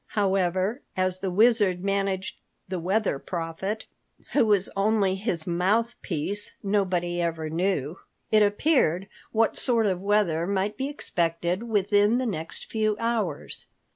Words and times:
However, 0.17 0.81
as 0.97 1.19
the 1.19 1.29
Wizard 1.29 1.83
managed 1.83 2.41
the 2.67 2.79
Weather 2.79 3.19
Prophet, 3.19 3.85
who 4.33 4.47
was 4.47 4.67
only 4.75 5.13
his 5.13 5.45
mouth 5.45 5.93
piece, 6.01 6.55
nobody 6.63 7.21
ever 7.21 7.51
knew, 7.51 7.99
it 8.31 8.41
appeared, 8.41 9.07
what 9.31 9.55
sort 9.55 9.85
of 9.85 10.01
weather 10.01 10.47
might 10.47 10.75
be 10.75 10.89
expected 10.89 11.61
within 11.61 12.17
the 12.17 12.25
next 12.25 12.65
few 12.65 12.97
hours. 12.99 13.67